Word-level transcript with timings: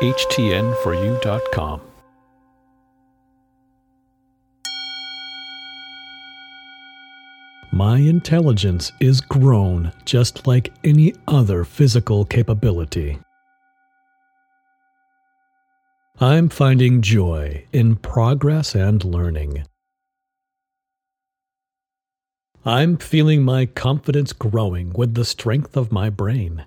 HTN4U.com. 0.00 1.80
My 7.72 7.98
intelligence 7.98 8.92
is 9.00 9.20
grown 9.20 9.92
just 10.04 10.46
like 10.46 10.72
any 10.84 11.14
other 11.26 11.64
physical 11.64 12.24
capability. 12.24 13.18
I'm 16.20 16.48
finding 16.48 17.02
joy 17.02 17.66
in 17.72 17.96
progress 17.96 18.76
and 18.76 19.04
learning. 19.04 19.64
I'm 22.64 22.98
feeling 22.98 23.42
my 23.42 23.66
confidence 23.66 24.32
growing 24.32 24.92
with 24.92 25.14
the 25.14 25.24
strength 25.24 25.76
of 25.76 25.90
my 25.90 26.08
brain. 26.08 26.66